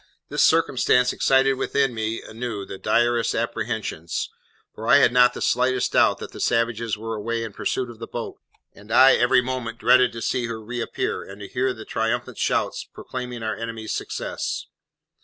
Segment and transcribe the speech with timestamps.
[0.29, 4.31] This circumstance excited within me anew the direst apprehensions;
[4.73, 7.99] for I had not the slightest doubt that the savages were away in pursuit of
[7.99, 8.39] the boat,
[8.73, 12.83] and I every moment dreaded to see her reappear, and to hear the triumphant shouts
[12.83, 14.65] proclaiming our enemies' success.